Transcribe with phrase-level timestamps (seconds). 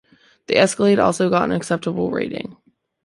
[0.47, 2.57] The Escalade also got an Acceptable rating.